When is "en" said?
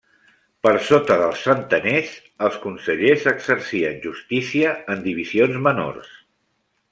4.95-5.05